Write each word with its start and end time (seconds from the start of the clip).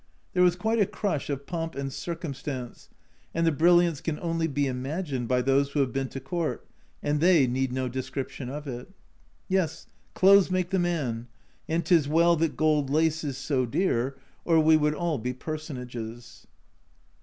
There 0.33 0.41
was 0.41 0.55
quite 0.55 0.79
a 0.79 0.87
crush 0.87 1.29
of 1.29 1.45
Pomp 1.45 1.75
and 1.75 1.93
Circumstance, 1.93 2.89
and 3.35 3.45
the 3.45 3.51
brilliance 3.51 4.01
can 4.01 4.19
only 4.19 4.47
be 4.47 4.65
imagined 4.65 5.27
by 5.27 5.43
those 5.43 5.69
who 5.73 5.79
have 5.81 5.93
been 5.93 6.09
to 6.09 6.19
Court, 6.19 6.65
and 7.03 7.19
they 7.19 7.45
need 7.45 7.71
no 7.71 7.87
description 7.87 8.49
of 8.49 8.65
it. 8.67 8.89
Yes, 9.47 9.85
clothes 10.15 10.49
make 10.49 10.71
the 10.71 10.79
man, 10.79 11.27
and 11.69 11.85
'tis 11.85 12.07
well 12.07 12.35
that 12.37 12.57
gold 12.57 12.89
lace 12.89 13.23
is 13.23 13.37
so 13.37 13.67
dear, 13.67 14.17
or 14.43 14.59
we 14.59 14.75
would 14.75 14.95
all 14.95 15.19
be 15.19 15.33
Personages. 15.33 16.47